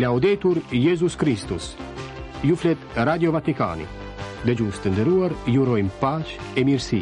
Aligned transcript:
Laudetur 0.00 0.56
Jezus 0.72 1.16
Kristus 1.20 1.76
Ju 2.44 2.56
flet 2.56 2.78
Radio 2.96 3.28
Vatikani 3.32 3.84
Dhe 4.40 4.54
gjusë 4.56 4.80
të 4.86 4.92
ndëruar, 4.94 5.32
jurojmë 5.52 5.92
pash 6.00 6.30
e 6.56 6.62
mirësi 6.64 7.00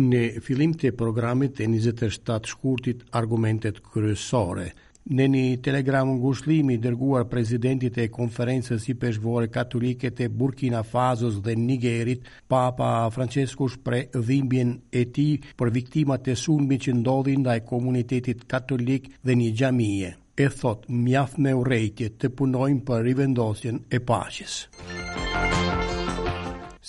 Në 0.00 0.22
filim 0.40 0.72
të 0.80 0.94
programit 0.96 1.60
e 1.60 1.66
27 1.68 2.48
shkurtit 2.54 3.02
argumentet 3.20 3.82
kryesore 3.84 4.70
Në 5.12 5.26
një 5.34 5.42
telegram 5.68 6.08
në 6.08 6.16
gushlimi 6.24 6.78
dërguar 6.86 7.28
prezidentit 7.28 7.98
e 7.98 8.08
konferences 8.16 8.88
i 8.88 8.96
peshvore 9.02 9.50
katolike 9.52 10.08
të 10.16 10.30
Burkina 10.40 10.80
Fazos 10.88 11.36
dhe 11.44 11.52
Nigerit, 11.60 12.24
Papa 12.48 12.94
Francesku 13.12 13.68
shpre 13.76 14.00
dhimbjen 14.16 14.72
e 14.90 15.04
ti 15.12 15.28
për 15.60 15.74
viktimat 15.76 16.32
e 16.32 16.38
sunmi 16.46 16.80
që 16.80 16.96
ndodhin 17.02 17.44
dhe 17.44 17.60
komunitetit 17.68 18.46
katolik 18.54 19.12
dhe 19.20 19.36
një 19.42 19.52
gjamije 19.60 20.16
e 20.44 20.48
thot 20.60 20.84
mjaft 21.04 21.38
me 21.44 21.52
urrejtje 21.60 22.10
të 22.20 22.28
punojnë 22.40 22.82
për 22.88 23.02
rivendosjen 23.08 23.80
e 23.96 24.00
paqes. 24.10 24.54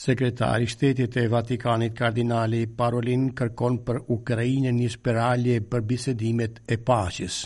Sekretari 0.02 0.68
shtetit 0.72 1.18
e 1.22 1.26
Vatikanit 1.36 1.98
kardinali 2.00 2.62
Parolin 2.80 3.26
kërkon 3.42 3.76
për 3.90 3.98
Ukrajinë 4.16 4.72
një 4.78 4.88
spiralje 4.96 5.58
për 5.74 5.84
bisedimet 5.92 6.62
e 6.76 6.78
paqes. 6.92 7.40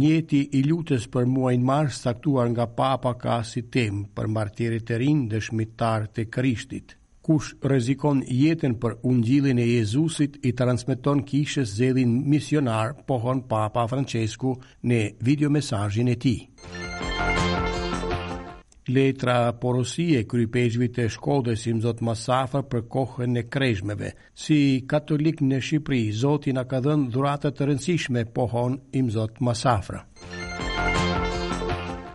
Njeti 0.00 0.40
i 0.58 0.60
lutës 0.68 1.08
për 1.14 1.26
muajin 1.32 1.64
mars 1.70 1.98
saktuar 2.04 2.48
nga 2.52 2.66
papa 2.78 3.12
ka 3.24 3.38
si 3.52 3.64
temë 3.76 4.06
për 4.16 4.30
martirit 4.36 4.92
e 4.94 5.00
rinë 5.04 5.26
dëshmitar 5.34 6.06
të 6.16 6.28
krishtit 6.36 6.96
kush 7.24 7.54
rezikon 7.72 8.20
jetën 8.36 8.74
për 8.82 8.98
ungjillin 9.10 9.58
e 9.62 9.68
Jezusit 9.68 10.36
i 10.44 10.52
transmiton 10.58 11.22
kishës 11.30 11.72
zelin 11.78 12.16
misionar 12.28 12.92
pohon 13.08 13.40
Papa 13.48 13.86
Francesku 13.88 14.52
në 14.82 15.00
videomesajin 15.28 16.12
e 16.12 16.16
ti. 16.26 16.34
Letra 18.94 19.36
porosie 19.60 20.26
krypejshvi 20.28 20.90
të 20.96 21.06
shkodës 21.14 21.62
im 21.70 21.78
mëzot 21.80 22.02
masafër 22.04 22.66
për 22.68 22.82
kohën 22.94 23.40
e 23.40 23.44
krejshmeve. 23.54 24.10
Si 24.44 24.58
katolik 24.90 25.40
në 25.40 25.62
Shqipëri, 25.64 26.02
zotin 26.20 26.60
a 26.60 26.66
ka 26.68 26.82
dhenë 26.84 27.08
dhuratët 27.16 27.56
të 27.56 27.70
rëndësishme 27.70 28.26
pohon 28.36 28.76
im 28.92 29.08
mëzot 29.08 29.40
masafër 29.40 30.02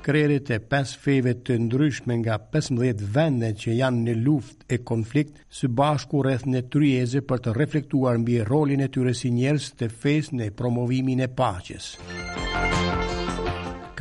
krerit 0.09 0.47
e 0.49 0.57
pes 0.65 0.95
feve 1.03 1.35
të 1.45 1.55
ndryshme 1.67 2.15
nga 2.23 2.37
15 2.53 3.01
vende 3.13 3.49
që 3.61 3.73
janë 3.77 3.99
në 4.07 4.15
luft 4.23 4.63
e 4.73 4.79
konflikt, 4.89 5.35
së 5.57 5.69
bashku 5.79 6.23
rreth 6.25 6.47
në 6.49 6.63
tryeze 6.73 7.21
për 7.29 7.43
të 7.45 7.53
reflektuar 7.57 8.17
mbi 8.23 8.39
rolin 8.49 8.81
e 8.85 8.87
tyre 8.95 9.13
si 9.19 9.29
njerës 9.35 9.67
të 9.81 9.91
fes 10.01 10.31
në 10.33 10.47
promovimin 10.61 11.21
e 11.27 11.27
paches. 11.41 11.91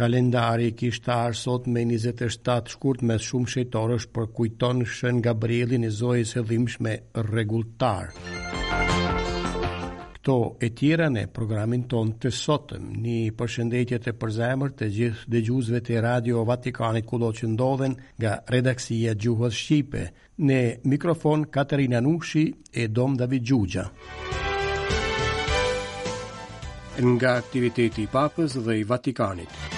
Kalendari 0.01 0.71
i 0.73 0.77
kishtar 0.81 1.37
sot 1.37 1.69
me 1.69 1.85
27 1.93 2.73
shkurt 2.79 3.05
mes 3.11 3.29
shumë 3.29 3.53
shejtorësh 3.55 4.09
për 4.17 4.31
kujton 4.41 4.85
Shën 4.97 5.21
Gabrielin 5.29 5.85
e 5.85 5.93
Zojës 6.01 6.39
së 6.39 6.47
dhimbshme 6.49 6.99
rregulltar 7.29 8.15
këto 10.29 10.61
e 10.61 10.69
tjera 10.77 11.07
në 11.09 11.23
programin 11.33 11.87
ton 11.89 12.11
të 12.21 12.29
sotëm. 12.29 12.91
Një 13.01 13.33
përshëndetje 13.39 13.99
të 14.05 14.13
përzemër 14.21 14.73
të 14.77 14.89
gjithë 14.93 15.31
dhe 15.33 15.41
gjuzve 15.47 15.81
të 15.81 16.01
Radio 16.05 16.43
Vatikanit 16.45 17.07
ku 17.09 17.17
do 17.19 17.31
që 17.33 17.49
ndodhen 17.55 17.95
nga 18.21 18.35
redaksia 18.47 19.15
Gjuhës 19.17 19.55
Shqipe. 19.57 20.05
Në 20.45 20.61
mikrofon 20.87 21.49
Katerina 21.51 22.01
Nushi 22.05 22.45
e 22.77 22.87
Dom 22.93 23.17
David 23.17 23.43
Gjugja. 23.49 23.87
Nga 26.99 27.35
aktiviteti 27.41 28.05
i 28.05 28.11
papës 28.13 28.59
dhe 28.61 28.77
i 28.83 28.85
Vatikanit. 28.85 29.49
Nga 29.71 29.78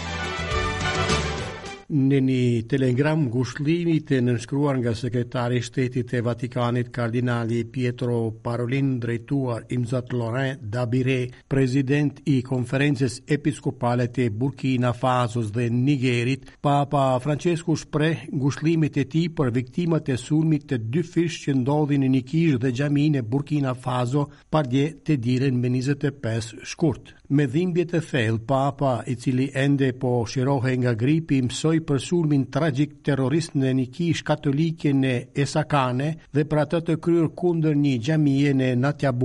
në 1.91 2.19
një 2.23 2.41
telegram 2.71 3.25
gushlimi 3.35 3.97
të 4.07 4.21
nënshkruar 4.23 4.77
nga 4.79 4.93
sekretari 4.95 5.59
shtetit 5.63 6.13
e 6.15 6.21
Vatikanit 6.23 6.93
kardinali 6.95 7.63
Pietro 7.67 8.21
Parolin 8.45 8.93
drejtuar 9.03 9.65
imzat 9.75 10.13
Laurent 10.15 10.63
Dabire, 10.71 11.17
prezident 11.51 12.21
i 12.31 12.39
konferences 12.47 13.19
episkopale 13.27 14.07
të 14.15 14.29
Burkina 14.31 14.93
Fasos 14.95 15.51
dhe 15.53 15.67
Nigerit, 15.71 16.53
papa 16.63 17.19
Francesku 17.25 17.75
shpre 17.83 18.13
gushlimit 18.33 19.01
e 19.03 19.09
ti 19.11 19.25
për 19.35 19.51
viktimat 19.59 20.13
e 20.15 20.19
sulmit 20.19 20.69
të 20.71 20.79
dy 20.95 21.03
fish 21.03 21.41
që 21.47 21.57
ndodhin 21.59 22.07
në 22.07 22.13
një 22.15 22.23
kishë 22.31 22.63
dhe 22.63 22.73
xhaminë 22.77 23.19
e 23.19 23.27
Burkina 23.27 23.75
Faso 23.75 24.29
par 24.51 24.71
dje 24.71 24.93
të 25.07 25.19
diren 25.25 25.59
me 25.61 25.71
25 25.81 26.55
shkurt. 26.71 27.17
Me 27.31 27.45
dhimbje 27.47 27.85
të 27.93 28.01
thellë, 28.09 28.41
papa 28.47 28.97
i 29.07 29.15
cili 29.15 29.49
ende 29.55 29.93
po 30.03 30.17
shirohe 30.27 30.73
nga 30.83 30.91
gripi 30.99 31.37
mësoj 31.47 31.79
për 31.89 32.01
sulmin 32.07 32.43
tragjik 32.57 32.91
terrorist 33.09 33.55
në 33.61 33.73
një 33.79 33.87
kishë 33.99 34.27
katolike 34.31 34.93
në 34.99 35.13
Esakane 35.47 36.11
dhe 36.35 36.45
për 36.53 36.63
atë 36.65 36.83
të 36.91 36.97
kryer 37.07 37.31
kundër 37.43 37.79
një 37.85 37.95
xhamie 38.09 38.57
në 38.63 38.73
Natjabuani. 38.85 39.19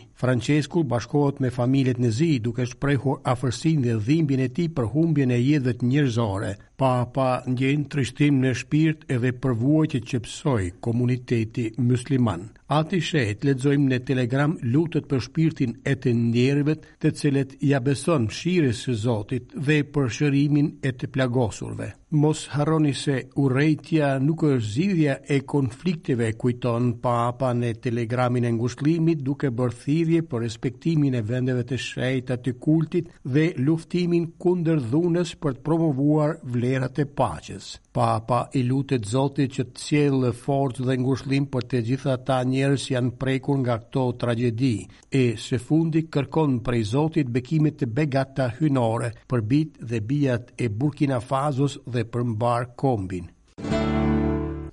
Buani. 0.00 0.06
Francesku 0.20 0.82
bashkohet 0.84 1.38
me 1.42 1.48
familjet 1.56 1.96
në 2.02 2.08
zi 2.12 2.26
duke 2.46 2.66
shprejhur 2.68 3.20
afërsin 3.32 3.78
dhe 3.86 3.94
dhimbjen 4.04 4.42
e 4.44 4.48
ti 4.58 4.66
për 4.76 4.88
humbjen 4.92 5.30
e 5.32 5.38
jedhet 5.40 5.80
njërzore, 5.92 6.50
pa 6.80 6.90
pa 7.14 7.28
ndjenë 7.48 7.86
trishtim 7.94 8.40
në 8.42 8.50
shpirt 8.62 9.06
edhe 9.16 9.30
përvuaj 9.44 9.86
që 9.94 10.00
qëpsoj 10.10 10.64
komuniteti 10.86 11.64
musliman. 11.86 12.42
Ati 12.82 13.00
shet, 13.10 13.46
ledzojmë 13.48 13.88
në 13.94 14.00
telegram 14.12 14.58
lutët 14.74 15.08
për 15.14 15.24
shpirtin 15.28 15.72
e 15.90 15.96
të 16.02 16.12
njerëve 16.20 16.76
të 17.00 17.14
cilet 17.22 17.56
ja 17.72 17.80
beson 17.88 18.28
shire 18.42 18.74
së 18.82 18.98
zotit 19.06 19.56
dhe 19.70 19.80
për 19.96 20.12
shërimin 20.18 20.70
e 20.84 20.92
të 21.00 21.08
plagosurve. 21.16 21.92
Mos 22.10 22.48
harroni 22.50 22.90
se 22.98 23.12
urrejtja 23.38 24.06
nuk 24.18 24.40
është 24.48 24.68
zgjidhja 24.72 25.12
e 25.30 25.36
konflikteve, 25.46 26.32
kujton 26.34 26.88
Papa 26.98 27.52
në 27.54 27.68
telegramin 27.84 28.48
e 28.48 28.50
ngushëllimit 28.56 29.20
duke 29.22 29.52
bërë 29.54 29.76
thirrje 29.84 30.24
për 30.32 30.42
respektimin 30.42 31.14
e 31.14 31.20
vendeve 31.28 31.62
të 31.68 31.78
shëjta 31.84 32.40
të 32.42 32.56
kultit 32.66 33.12
dhe 33.36 33.44
luftimin 33.62 34.24
kundër 34.42 34.82
dhunës 34.90 35.36
për 35.38 35.54
të 35.54 35.62
promovuar 35.68 36.34
vlerat 36.42 36.98
e 36.98 37.04
paqes. 37.06 37.68
Papa 37.94 38.40
i 38.58 38.64
lutet 38.66 39.06
Zotit 39.10 39.54
që 39.56 39.66
të 39.70 39.82
sjellë 39.84 40.32
forcë 40.40 40.84
dhe 40.90 40.98
ngushëllim 41.02 41.46
për 41.54 41.64
të 41.70 41.84
gjithë 41.90 42.12
ata 42.16 42.40
njerëz 42.46 42.88
që 42.88 42.94
janë 42.96 43.14
prekur 43.22 43.62
nga 43.62 43.78
këto 43.82 44.04
tragjedi 44.22 44.72
e 45.20 45.22
së 45.46 45.58
fundi 45.62 46.04
kërkon 46.10 46.58
prej 46.66 46.82
Zotit 46.90 47.30
bekimet 47.34 47.78
të 47.80 47.86
begata 47.90 48.50
hynore 48.58 49.14
për 49.30 49.46
bit 49.52 49.80
dhe 49.90 50.02
bijat 50.10 50.52
e 50.58 50.70
Burkina 50.74 51.18
Faso 51.22 51.70
dhe 51.90 51.99
dhe 52.00 52.08
përmbar 52.16 52.66
kombin. 52.84 53.28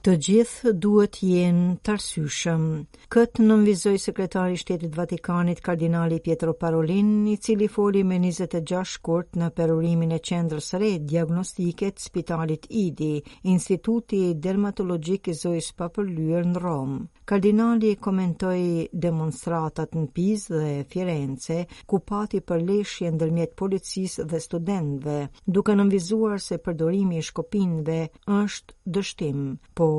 Të 0.08 0.14
gjithë 0.26 0.72
duhet 0.84 1.12
të 1.18 1.28
jenë 1.28 1.64
të 1.84 1.92
arsyeshëm. 1.98 2.62
Këtë 3.16 3.44
nënvizoi 3.48 3.98
sekretari 4.00 4.54
i 4.56 4.60
Shtetit 4.62 4.94
të 4.94 5.00
Vatikanit 5.02 5.60
Kardinali 5.66 6.22
Pietro 6.28 6.54
Parolin, 6.62 7.10
i 7.28 7.34
cili 7.48 7.68
foli 7.68 8.06
me 8.08 8.16
26 8.24 9.02
kort 9.04 9.36
në 9.36 9.50
perurimin 9.58 10.14
e 10.16 10.22
qendrës 10.24 10.70
së 10.72 10.80
re 10.84 10.92
diagnostike 11.12 11.90
Spitalit 12.06 12.70
Idi, 12.86 13.18
Instituti 13.52 14.22
Dermatologjik 14.46 15.28
i 15.28 15.36
zojës 15.42 15.74
Papëlyer 15.82 16.48
në 16.54 16.64
Rom. 16.64 16.96
Kardinali 17.28 17.90
komentoi 18.00 18.88
demonstratat 19.08 19.98
në 20.00 20.06
Pizë 20.16 20.56
dhe 20.62 20.72
Firenze, 20.94 21.60
ku 21.92 22.00
pati 22.00 22.40
për 22.48 22.64
leshje 22.70 23.12
ndërmjet 23.18 23.58
policisë 23.60 24.24
dhe 24.32 24.40
studentëve, 24.46 25.20
duke 25.60 25.76
nënvizuar 25.76 26.40
se 26.48 26.62
përdorimi 26.64 27.20
i 27.20 27.28
shkopinëve 27.34 28.00
është 28.40 28.80
dështim. 28.96 29.44
Po 29.76 29.90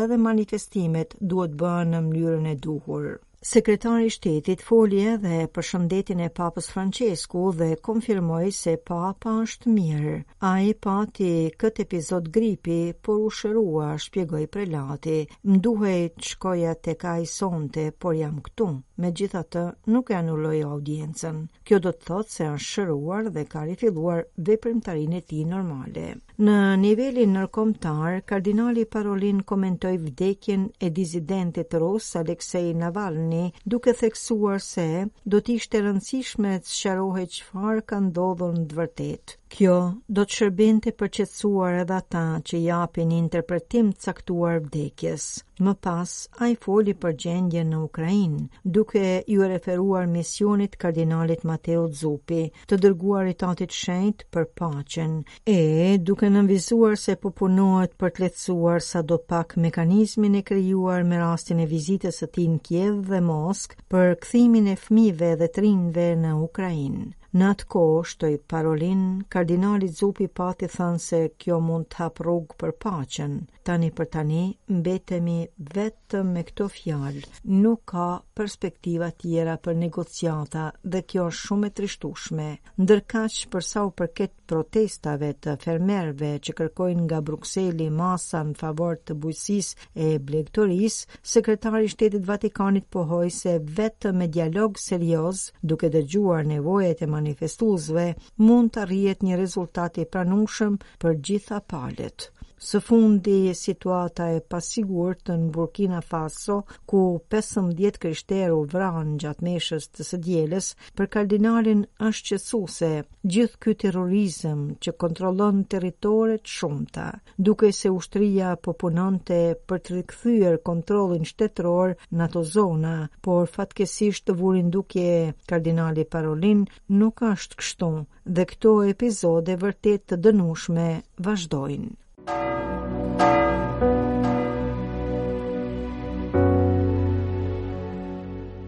edhe 0.00 0.16
manifestimet 0.28 1.14
duhet 1.32 1.54
bëhen 1.62 1.88
në 1.94 2.00
mënyrën 2.08 2.44
e 2.52 2.56
duhur. 2.66 3.06
Sekretari 3.50 4.08
i 4.10 4.12
shtetit 4.14 4.62
foli 4.68 4.98
edhe 5.12 5.36
për 5.56 5.66
shëndetin 5.68 6.18
e 6.24 6.26
papës 6.40 6.66
Francesku 6.74 7.44
dhe 7.60 7.68
konfirmoi 7.88 8.50
se 8.56 8.74
papa 8.90 9.32
është 9.44 9.72
mirë. 9.76 10.16
Ai 10.50 10.74
pati 10.86 11.30
këtë 11.62 11.86
epizod 11.86 12.28
gripi, 12.36 12.78
por 13.08 13.22
u 13.28 13.30
shërua, 13.38 13.88
shpjegoi 14.06 14.44
prelati. 14.56 15.16
Mduhej 15.54 16.00
të 16.18 16.28
shkoja 16.34 16.76
tek 16.88 17.08
ai 17.14 17.24
sonte, 17.38 17.86
por 18.02 18.18
jam 18.20 18.38
këtu 18.48 18.68
me 19.00 19.10
gjitha 19.18 19.40
të 19.54 19.60
nuk 19.94 20.10
e 20.12 20.16
anulloj 20.18 20.58
audiencen. 20.70 21.36
Kjo 21.68 21.78
do 21.84 21.90
të 21.96 22.06
thotë 22.08 22.34
se 22.34 22.48
është 22.54 22.64
shëruar 22.72 23.30
dhe 23.36 23.44
ka 23.54 23.62
rifiluar 23.68 24.18
dhe 24.48 24.56
primtarin 24.66 25.14
e 25.18 25.22
ti 25.32 25.38
normale. 25.52 26.06
Në 26.48 26.56
nivelin 26.84 27.32
nërkomtar, 27.38 28.18
kardinali 28.32 28.84
Parolin 28.96 29.40
komentoj 29.52 29.94
vdekjen 30.04 30.66
e 30.88 30.92
dizidentit 31.00 31.74
rus 31.84 32.10
Aleksej 32.22 32.68
Navalni 32.84 33.42
duke 33.74 33.96
theksuar 34.02 34.60
se 34.68 34.88
do 35.34 35.40
të 35.46 35.56
ishte 35.62 35.82
rëndësishme 35.86 36.54
të 36.60 36.98
që 37.30 37.44
farë 37.50 37.82
ka 37.92 37.98
ndodhur 38.08 38.52
në 38.58 38.66
dvërtet. 38.74 39.36
Kjo 39.56 39.76
do 40.18 40.24
të 40.26 40.36
shërbente 40.40 40.92
përqetsuar 41.02 41.80
edhe 41.84 41.96
ata 42.02 42.24
që 42.50 42.62
japin 42.66 43.14
interpretim 43.22 43.92
të 43.96 44.08
caktuar 44.10 44.60
vdekjes. 44.68 45.28
Më 45.60 45.72
pas, 45.84 46.12
a 46.40 46.46
i 46.48 46.54
foli 46.64 46.92
për 47.00 47.12
gjendje 47.22 47.62
në 47.70 47.78
Ukrajin, 47.86 48.36
duke 48.76 49.02
ju 49.34 49.48
referuar 49.50 50.06
misionit 50.12 50.76
kardinalit 50.84 51.42
Mateo 51.50 51.82
Zupi, 52.00 52.38
të 52.70 52.78
dërguar 52.84 53.28
i 53.28 53.34
tatit 53.42 53.76
shejt 53.80 54.24
për 54.36 54.46
pacen, 54.60 55.18
e 55.56 55.98
duke 56.10 56.30
nënvizuar 56.36 56.96
se 57.04 57.16
po 57.24 57.28
për 57.42 58.10
të 58.10 58.22
letësuar 58.24 58.80
sa 58.88 59.02
do 59.12 59.18
pak 59.32 59.56
mekanizmin 59.66 60.36
e 60.40 60.46
krijuar 60.50 61.04
me 61.12 61.20
rastin 61.26 61.60
e 61.60 61.68
vizitës 61.76 62.22
të 62.22 62.30
tin 62.38 62.56
Kjev 62.68 62.96
dhe 63.12 63.20
Mosk 63.28 63.76
për 63.92 64.16
këthimin 64.24 64.66
e 64.66 64.76
fmive 64.86 65.30
dhe 65.42 65.48
trinve 65.58 66.08
në 66.24 66.32
Ukrajin. 66.48 66.98
Në 67.38 67.48
atë 67.54 67.64
ko 67.70 67.80
shtoj 68.10 68.30
parolin, 68.50 69.02
kardinali 69.30 69.86
Zupi 69.94 70.26
pati 70.34 70.66
thënë 70.72 70.98
se 71.04 71.18
kjo 71.38 71.60
mund 71.62 71.86
të 71.92 72.00
hapë 72.02 72.24
rrugë 72.26 72.56
për 72.62 72.72
pacën. 72.84 73.36
Tani 73.68 73.90
për 73.94 74.06
tani, 74.16 74.40
mbetemi 74.80 75.36
vetëm 75.76 76.30
me 76.34 76.42
këto 76.48 76.66
fjalë. 76.74 77.20
Nuk 77.62 77.84
ka 77.92 78.06
perspektiva 78.34 79.12
tjera 79.20 79.54
për 79.62 79.76
negociata 79.82 80.64
dhe 80.94 81.02
kjo 81.06 81.26
është 81.30 81.44
shumë 81.44 81.68
e 81.70 81.74
trishtushme. 81.78 82.48
Ndërkaq 82.82 83.38
për 83.52 83.66
sa 83.68 83.84
u 83.86 83.92
përket 84.00 84.32
protestave 84.50 85.30
të 85.44 85.54
fermerëve 85.62 86.32
që 86.42 86.56
kërkojnë 86.62 87.04
nga 87.04 87.20
Brukseli 87.30 87.86
masa 88.00 88.42
në 88.48 88.58
favor 88.62 88.96
të 89.04 89.14
bujqësisë 89.22 89.88
e 89.94 90.10
blegtorisë, 90.30 91.20
sekretari 91.36 91.84
i 91.84 91.92
Shtetit 91.94 92.26
Vatikanit 92.32 92.90
pohoi 92.96 93.30
se 93.38 93.58
vetëm 93.78 94.18
me 94.24 94.30
dialog 94.38 94.80
serioz, 94.86 95.46
duke 95.62 95.92
dëgjuar 95.98 96.48
nevojat 96.56 97.04
e 97.06 97.12
manifestuesve 97.20 98.06
mund 98.46 98.72
të 98.76 98.80
arrihet 98.84 99.26
një 99.28 99.38
rezultat 99.42 100.00
i 100.02 100.06
pranueshëm 100.14 100.78
për 101.04 101.20
gjitha 101.30 101.58
palët 101.74 102.28
Së 102.68 102.78
fundi 102.86 103.54
situata 103.56 104.24
e 104.36 104.40
pasigur 104.54 105.14
të 105.26 105.34
në 105.42 105.46
Burkina 105.56 106.00
Faso, 106.06 106.56
ku 106.92 106.98
15 107.34 107.96
kryshteru 108.02 108.58
vranë 108.72 109.14
gjatë 109.22 109.46
meshës 109.46 109.86
të 109.94 110.04
së 110.08 110.18
djeles, 110.26 110.68
për 111.00 111.08
kardinalin 111.14 111.80
është 112.08 112.28
qësuse 112.34 112.90
gjithë 113.36 113.60
ky 113.66 113.74
terrorizm 113.84 114.66
që 114.84 114.94
kontrolon 115.04 115.62
teritorit 115.76 116.52
shumëta, 116.56 117.06
duke 117.48 117.70
se 117.78 117.94
ushtria 117.94 118.52
popunante 118.68 119.40
për 119.64 119.82
të 119.86 119.96
rikëthyër 119.96 120.60
kontrolin 120.70 121.24
shtetror 121.32 121.96
në 122.12 122.26
ato 122.26 122.44
zona, 122.56 122.94
por 123.28 123.48
fatkesisht 123.56 124.26
të 124.28 124.36
vurin 124.42 124.68
duke 124.76 125.06
kardinali 125.54 126.04
Parolin 126.16 126.66
nuk 127.00 127.24
është 127.32 127.62
kështu 127.64 127.90
dhe 128.36 128.46
këto 128.52 128.76
epizode 128.94 129.56
vërtet 129.64 130.06
të 130.12 130.20
dënushme 130.28 130.88
vazhdojnë. 131.24 131.96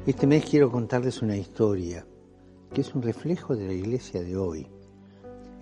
Este 0.05 0.27
mes 0.27 0.45
quiero 0.45 0.71
contarles 0.71 1.21
una 1.23 1.37
historia 1.37 2.05
que 2.73 2.81
es 2.83 2.95
un 2.95 3.03
reflejo 3.03 3.57
de 3.57 3.67
la 3.67 3.73
iglesia 3.73 4.23
de 4.23 4.37
hoy. 4.37 4.67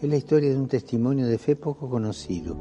Es 0.02 0.08
la 0.08 0.16
historia 0.16 0.50
de 0.50 0.56
un 0.58 0.66
testimonio 0.68 1.26
de 1.28 1.38
fe 1.38 1.56
poco 1.56 1.88
conocido. 1.88 2.56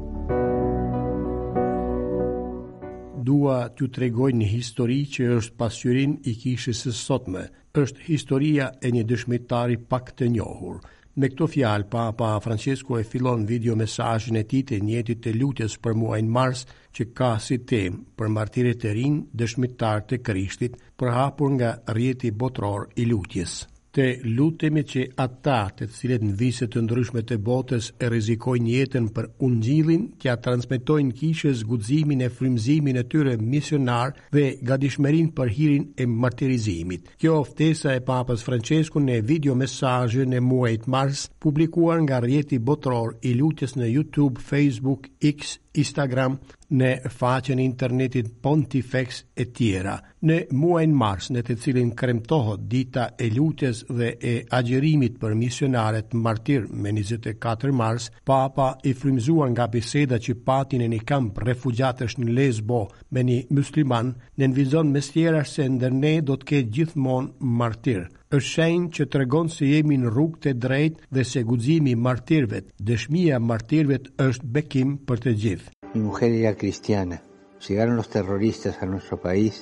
Dua 3.26 3.68
t'ju 3.76 3.88
tregoj 3.96 4.30
një 4.32 4.48
histori 4.52 5.00
që 5.12 5.26
është 5.40 5.56
pasqyrin 5.60 6.12
i 6.24 6.34
kishës 6.40 6.80
së 6.86 6.92
sotme. 6.96 7.42
Është 7.82 8.06
historia 8.08 8.70
e 8.82 8.92
një 8.96 9.02
dëshmitari 9.10 9.76
pak 9.92 10.12
të 10.18 10.30
njohur. 10.34 10.80
Me 11.20 11.28
këto 11.30 11.46
fjalë 11.52 11.86
Papa 11.92 12.26
Francesco 12.42 12.98
e 13.00 13.04
fillon 13.12 13.40
video 13.48 13.74
mesazhin 13.80 14.38
e 14.40 14.42
tij 14.52 14.60
të 14.68 14.78
njetit 14.90 15.22
të 15.24 15.32
lutjes 15.40 15.74
për 15.86 15.96
muajin 16.02 16.28
Mars 16.36 16.62
që 16.98 17.08
ka 17.20 17.30
si 17.48 17.58
temë 17.72 17.98
për 18.20 18.32
martirët 18.36 18.86
e 18.90 18.94
rinj 19.00 19.18
dëshmitar 19.42 20.06
të 20.12 20.20
Krishtit 20.30 20.78
përhapur 21.04 21.52
nga 21.58 21.74
rjeti 22.00 22.32
botror 22.44 22.88
i 23.04 23.08
lutjes 23.14 23.58
të 23.94 24.04
lutemi 24.38 24.82
që 24.86 25.02
ata 25.24 25.56
të 25.80 25.86
cilët 25.96 26.22
në 26.24 26.34
viset 26.40 26.70
të 26.72 26.82
ndryshme 26.86 27.24
të 27.26 27.38
botës 27.46 27.88
e 28.04 28.10
rizikojnë 28.12 28.74
jetën 28.76 29.08
për 29.16 29.28
unëgjilin 29.46 30.04
që 30.22 30.30
a 30.32 30.36
transmitojnë 30.44 31.14
kishës 31.20 31.64
guzimin 31.70 32.22
e 32.22 32.28
frimzimin 32.36 33.00
e 33.00 33.04
tyre 33.10 33.34
misionar 33.42 34.14
dhe 34.34 34.44
ga 34.66 34.78
dishmerin 34.84 35.32
për 35.34 35.52
hirin 35.56 35.88
e 36.02 36.06
martirizimit. 36.06 37.08
Kjo 37.20 37.34
oftesa 37.42 37.96
e 37.98 38.04
papës 38.12 38.46
Francesku 38.46 39.02
në 39.02 39.18
video 39.26 39.56
mesajë 39.58 40.28
në 40.30 40.42
muajt 40.52 40.86
mars 40.94 41.24
publikuar 41.46 41.98
nga 42.06 42.22
rjeti 42.24 42.58
botror 42.60 43.16
i 43.26 43.34
lutjes 43.40 43.74
në 43.78 43.90
Youtube, 43.96 44.38
Facebook, 44.40 45.10
X, 45.26 45.58
Instagram, 45.78 46.36
në 46.82 46.88
faqen 47.14 47.58
internetit 47.62 48.32
Pontifex 48.42 49.20
e 49.40 49.44
tjera. 49.54 49.96
Në 50.26 50.38
muajnë 50.58 50.96
mars, 50.98 51.28
në 51.32 51.42
të 51.46 51.56
cilin 51.62 51.92
kremtohet 51.96 52.64
dita 52.72 53.04
e 53.22 53.28
lutjes 53.36 53.84
dhe 53.88 54.10
e 54.30 54.34
agjerimit 54.58 55.18
për 55.22 55.34
misionaret 55.40 56.14
martir 56.14 56.66
me 56.70 56.92
24 56.98 57.72
mars, 57.72 58.10
papa 58.26 58.72
i 58.90 58.94
frimzuan 58.98 59.50
nga 59.54 59.66
biseda 59.72 60.18
që 60.18 60.36
pati 60.48 60.78
në 60.82 60.90
një 60.96 61.02
kamp 61.12 61.40
refugjatësh 61.46 62.18
në 62.20 62.30
lesbo 62.40 62.82
me 63.10 63.24
një 63.30 63.40
musliman, 63.50 64.14
në 64.36 64.46
nënvizon 64.48 64.90
mes 64.96 65.10
tjera 65.14 65.44
se 65.54 65.68
ndërne 65.78 66.16
do 66.30 66.38
të 66.42 66.50
ke 66.50 66.62
gjithmon 66.76 67.34
martirë 67.62 68.08
është 68.36 68.48
shenjë 68.50 68.90
që 68.96 69.04
tregon 69.12 69.48
se 69.50 69.66
jemi 69.68 69.96
në 69.98 70.10
rrugë 70.14 70.40
të 70.44 70.50
drejtë 70.64 71.06
dhe 71.16 71.22
se 71.26 71.40
guximi 71.46 71.94
i 71.94 72.00
martirëve, 72.04 72.60
dëshmia 72.90 73.38
e 73.38 73.46
martirëve 73.48 73.96
është 74.28 74.50
bekim 74.56 74.92
për 75.08 75.18
të 75.24 75.32
gjithë. 75.42 75.72
Një 75.96 76.02
mujer 76.04 76.36
ja 76.42 76.52
kristiane, 76.60 77.18
llegaron 77.66 77.98
los 77.98 78.10
terroristas 78.12 78.78
a 78.80 78.86
nuestro 78.86 79.18
país. 79.24 79.58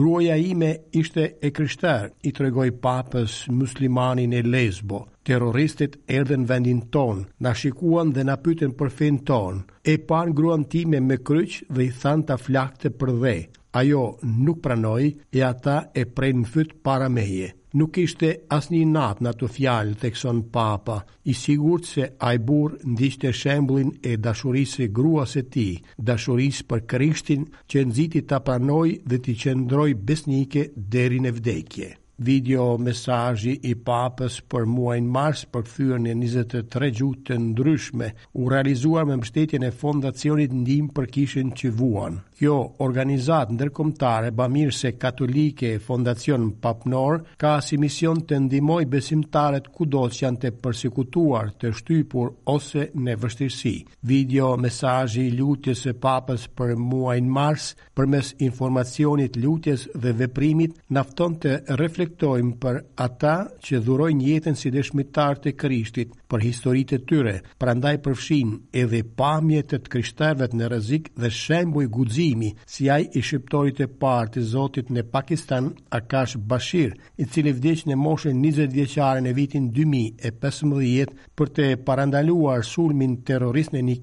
Gruaja 0.00 0.36
ime 0.50 0.68
ishte 1.02 1.24
e 1.44 1.50
krishterë, 1.56 2.12
i 2.28 2.32
tregoi 2.36 2.70
papës 2.84 3.38
muslimanin 3.62 4.32
e 4.36 4.40
Lesbo. 4.42 5.00
Terroristët 5.28 5.96
erdhën 6.18 6.44
vendin 6.52 6.82
ton, 6.92 7.24
na 7.40 7.54
shikuan 7.62 8.12
dhe 8.12 8.24
na 8.28 8.36
pyetën 8.44 8.72
për 8.76 8.90
fen 8.98 9.20
ton. 9.28 9.62
E 9.84 9.94
pan 10.08 10.32
gruan 10.36 10.64
time 10.74 11.00
me 11.08 11.16
kryq 11.20 11.60
dhe 11.72 11.88
i 11.88 11.90
than 12.02 12.24
ta 12.28 12.36
flakte 12.40 12.90
për 13.00 13.16
dhë. 13.22 13.38
Ajo 13.80 14.04
nuk 14.44 14.60
pranoi 14.64 15.08
e 15.32 15.40
ata 15.52 15.78
e 16.00 16.04
prenë 16.16 16.48
fyt 16.52 16.76
para 16.84 17.08
meje. 17.08 17.52
Nuk 17.72 17.96
ishte 18.02 18.28
një 18.52 18.80
natë 18.94 19.24
në 19.24 19.30
të 19.42 19.48
fjalë 19.52 19.94
të 20.00 20.08
kësën 20.14 20.40
papa, 20.56 20.96
i 21.32 21.32
sigur 21.42 21.78
të 21.80 21.88
se 21.90 22.08
ajbur 22.30 22.74
ndishte 22.92 23.30
shemblin 23.38 23.94
e 24.10 24.18
dashurisë 24.26 24.82
e 24.84 24.88
gruas 24.98 25.32
e 25.40 25.44
ti, 25.54 25.64
dashurisë 26.10 26.66
për 26.72 26.82
kërishtin 26.92 27.46
që 27.70 27.86
nëziti 27.86 28.22
të 28.28 28.36
apanoj 28.40 28.88
dhe 29.08 29.22
të 29.24 29.38
qëndroj 29.44 29.90
besnike 30.10 30.66
deri 30.96 31.22
në 31.24 31.32
vdekje. 31.38 31.88
Video 32.28 32.66
mesajji 32.78 33.56
i 33.68 33.72
papës 33.88 34.34
për 34.52 34.68
muajnë 34.76 35.10
mars 35.16 35.46
për 35.54 35.64
fyrën 35.74 36.10
e 36.10 36.14
23 36.20 36.92
gjutë 36.98 37.24
të 37.30 37.38
ndryshme 37.46 38.10
u 38.42 38.52
realizuar 38.52 39.08
me 39.08 39.16
mështetjen 39.22 39.64
e 39.64 39.72
fondacionit 39.82 40.52
ndim 40.60 40.92
për 40.98 41.08
kishën 41.16 41.54
që 41.60 41.72
vuanë. 41.80 42.20
Kjo 42.42 42.56
organizat 42.82 43.52
ndërkomtare 43.54 44.32
bamirëse 44.34 44.90
katolike 44.98 45.68
e 45.76 45.82
fondacion 45.84 46.48
papnor 46.64 47.20
ka 47.38 47.52
si 47.62 47.76
mision 47.78 48.18
të 48.26 48.40
ndimoj 48.48 48.80
besimtaret 48.94 49.68
ku 49.76 49.86
do 49.86 50.02
që 50.16 50.24
janë 50.24 50.40
të 50.42 50.50
përsekutuar, 50.64 51.52
të 51.62 51.70
shtypur 51.78 52.32
ose 52.56 52.88
në 53.04 53.14
vështirësi. 53.22 53.74
Video 54.14 54.48
mesajji 54.64 55.28
lutjes 55.38 55.84
e 55.86 55.94
papës 56.06 56.48
për 56.58 56.74
muajnë 56.88 57.30
mars 57.38 57.68
për 57.94 58.10
mes 58.16 58.32
informacionit 58.48 59.38
lutjes 59.44 59.86
dhe 60.02 60.16
veprimit 60.24 60.74
nafton 60.98 61.38
të 61.46 61.54
reflektojmë 61.82 62.56
për 62.66 62.82
ata 63.06 63.36
që 63.68 63.82
dhurojnë 63.86 64.26
jetën 64.32 64.58
si 64.64 64.74
dëshmitar 64.80 65.38
të 65.46 65.54
kërishtit 65.62 66.18
për 66.32 66.42
historitë 66.46 66.96
e 66.96 67.00
tyre, 67.10 67.32
prandaj 67.62 67.98
përfshin 68.04 68.52
edhe 68.82 69.00
pamjet 69.20 69.68
të 69.74 69.80
krishterëve 69.92 70.48
në 70.60 70.70
rrezik 70.72 71.10
dhe 71.22 71.30
shembuj 71.38 71.86
guximi, 71.96 72.50
si 72.74 72.88
ai 72.94 73.04
i 73.10 73.20
shqiptorit 73.26 73.82
e 73.84 73.88
parë 74.04 74.32
të 74.36 74.44
Zotit 74.54 74.92
në 74.96 75.04
Pakistan, 75.16 75.68
Akash 75.98 76.36
Bashir, 76.52 76.96
i 77.22 77.28
cili 77.34 77.52
vdiq 77.58 77.84
në 77.90 77.98
moshën 78.06 78.40
20 78.46 78.72
vjeçare 78.78 79.20
në 79.26 79.34
vitin 79.38 79.68
2015 79.76 81.14
për 81.38 81.52
të 81.58 81.68
parandaluar 81.88 82.64
sulmin 82.72 83.18
terrorist 83.30 83.76
në 83.76 83.84
një 83.90 83.98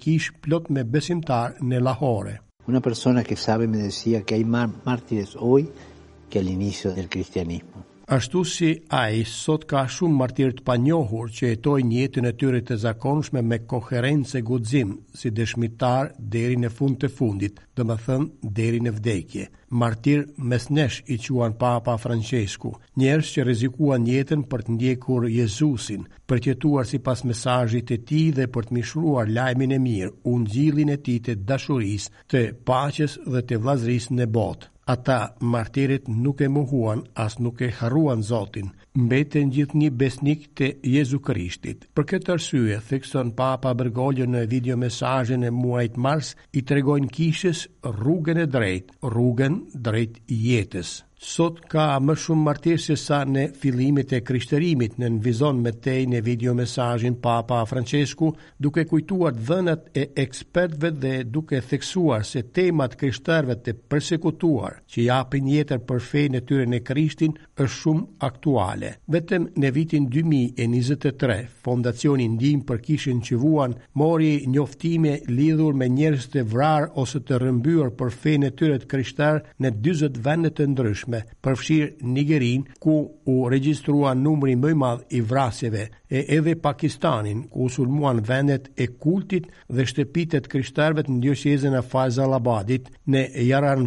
plot 0.46 0.70
me 0.76 0.86
besimtar 0.96 1.58
në 1.70 1.82
Lahore. 1.88 2.38
Una 2.70 2.82
persona 2.86 3.24
che 3.24 3.36
sabe 3.36 3.66
me 3.68 3.78
decía 3.88 4.22
que 4.24 4.36
hay 4.36 4.44
mártires 4.56 5.34
hoy 5.42 5.66
que 6.30 6.40
al 6.40 6.48
inicio 6.48 6.92
del 6.94 7.10
cristianismo 7.10 7.89
ashtu 8.16 8.44
si 8.50 8.70
ai 8.90 9.22
sot 9.26 9.66
ka 9.70 9.84
shumë 9.96 10.18
martirë 10.22 10.54
të 10.58 10.64
panjohur 10.68 11.30
që 11.38 11.50
jetojnë 11.52 11.96
jetën 12.00 12.28
e 12.30 12.32
tyre 12.42 12.62
të 12.66 12.78
zakonshme 12.84 13.42
me 13.50 13.58
koherencë 13.70 14.40
e 14.40 14.82
si 15.20 15.30
dëshmitar 15.40 16.10
deri 16.36 16.58
në 16.58 16.70
fund 16.78 16.98
të 17.02 17.10
fundit, 17.18 17.60
thënë 17.78 18.18
deri 18.62 18.80
në 18.82 18.92
vdekje. 18.98 19.46
Martir 19.84 20.24
mes 20.50 20.66
nesh 20.74 20.98
i 21.14 21.18
quan 21.28 21.54
Papa 21.62 21.94
Francesku, 22.02 22.72
njerëz 22.98 23.28
që 23.36 23.42
rrezikuan 23.46 24.08
jetën 24.14 24.42
për 24.50 24.60
të 24.66 24.72
ndjekur 24.78 25.28
Jezusin, 25.40 26.08
për 26.28 26.38
të 26.42 26.48
jetuar 26.50 26.86
sipas 26.90 27.22
mesazhit 27.30 27.86
të 27.90 27.98
tij 28.10 28.28
dhe 28.38 28.46
për 28.54 28.64
të 28.66 28.74
mishruar 28.80 29.28
lajmin 29.38 29.72
e 29.72 29.80
mirë, 29.88 30.16
ungjillin 30.34 30.90
e 30.96 30.98
tij 31.06 31.20
të 31.26 31.34
dashurisë, 31.50 32.10
të 32.32 32.40
paqes 32.68 33.20
dhe 33.32 33.42
të 33.46 33.62
vllazërisë 33.62 34.18
në 34.20 34.30
botë 34.38 34.68
ata 34.94 35.18
martirit 35.54 36.04
nuk 36.22 36.40
e 36.42 36.48
mohuan 36.58 37.00
as 37.24 37.34
nuk 37.44 37.58
e 37.62 37.70
haruan 37.80 38.22
Zotin, 38.30 38.68
mbeten 39.06 39.52
gjithë 39.56 39.78
një 39.82 39.90
besnik 40.02 40.48
të 40.58 40.70
Jezu 40.94 41.20
Krishtit. 41.28 41.86
Për 41.94 42.08
këtë 42.12 42.34
arsye, 42.36 42.80
thekson 42.90 43.32
Papa 43.42 43.74
Bergoglio 43.80 44.26
në 44.34 44.42
video 44.56 44.78
mesajën 44.86 45.46
e 45.46 45.52
muajt 45.62 46.00
mars, 46.08 46.32
i 46.62 46.66
tregojnë 46.72 47.12
kishës 47.20 47.68
rrugën 47.92 48.42
e 48.46 48.48
drejt, 48.58 48.92
rrugën 49.14 49.62
drejt 49.90 50.24
jetës 50.50 50.96
sot 51.20 51.60
ka 51.68 51.86
më 52.00 52.14
shumë 52.16 52.46
martirë 52.48 52.80
se 52.82 52.96
sa 52.96 53.18
në 53.28 53.42
filimit 53.60 54.14
e 54.16 54.22
kryshtërimit 54.24 54.94
në 54.96 55.04
nënvizon 55.10 55.58
me 55.60 55.72
tej 55.84 56.06
në 56.08 56.22
video 56.24 56.54
mesajin 56.56 57.18
Papa 57.24 57.60
Francesku 57.68 58.30
duke 58.58 58.86
kujtuar 58.88 59.34
dënët 59.36 59.90
e 60.00 60.06
ekspertve 60.24 60.94
dhe 61.02 61.12
duke 61.28 61.60
theksuar 61.72 62.24
se 62.24 62.46
temat 62.56 62.96
kryshtërve 63.02 63.58
të 63.66 63.74
persekutuar 63.92 64.78
që 64.88 65.06
japin 65.10 65.50
jetër 65.56 65.82
për 65.90 66.06
fejnë 66.10 66.40
e 66.40 66.46
tyre 66.48 66.70
në 66.72 66.80
kryshtin 66.88 67.36
është 67.60 67.68
shumë 67.76 68.08
aktuale. 68.30 68.94
Vetëm 69.12 69.50
në 69.60 69.74
vitin 69.76 70.08
2023, 70.16 71.38
fondacioni 71.68 72.30
ndim 72.38 72.64
për 72.68 72.80
kishin 72.86 73.20
Qivuan 73.28 73.76
mori 74.00 74.46
njoftime 74.48 75.18
lidhur 75.28 75.76
me 75.76 75.92
njerës 76.00 76.30
të 76.32 76.46
vrar 76.54 76.88
ose 76.96 77.20
të 77.28 77.44
rëmbyr 77.44 77.92
për 78.00 78.18
fejnë 78.22 78.48
e 78.48 78.56
tyre 78.62 78.80
të 78.86 78.92
kryshtër 78.96 79.44
në 79.62 79.76
20 79.84 80.24
vendet 80.26 80.56
të 80.60 80.70
ndryshme 80.72 81.08
jashtme, 81.10 81.22
përfshirë 81.42 82.02
Nigerin, 82.10 82.64
ku 82.80 82.94
u 83.26 83.48
registrua 83.50 84.14
numri 84.16 84.56
mëj 84.56 84.76
madh 84.76 85.02
i 85.18 85.22
vrasjeve, 85.22 85.88
e 86.10 86.24
edhe 86.38 86.56
Pakistanin, 86.58 87.44
ku 87.50 87.66
usulmuan 87.68 88.22
vendet 88.26 88.70
e 88.82 88.88
kultit 89.00 89.48
dhe 89.70 89.86
shtepitet 89.86 90.48
kryshtarve 90.50 91.04
të 91.06 91.14
ndjoshjezën 91.20 91.76
e 91.78 91.82
Faza 91.86 92.26
Labadit, 92.28 92.90
në 93.06 93.26
Jaran 93.46 93.86